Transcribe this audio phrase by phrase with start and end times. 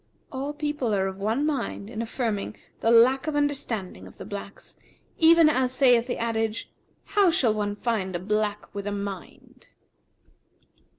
[0.31, 4.25] [FN#360] All people are of one mind in affirming the lack of understanding of the
[4.25, 4.75] blacks,
[5.19, 6.71] even as saith the adage,
[7.09, 9.67] 'How shall one find a black with a mind?'